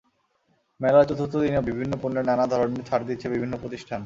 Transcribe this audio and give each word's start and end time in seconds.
মেলার 0.79 1.07
চতুর্থ 1.09 1.33
দিনেও 1.37 1.67
বিভিন্ন 1.69 1.93
পণ্যে 2.01 2.21
নানা 2.29 2.45
ধরনের 2.53 2.85
ছাড় 2.89 3.03
দিচ্ছে 3.07 3.27
বিভিন্ন 3.33 3.53
প্রতিষ্ঠান। 3.61 3.99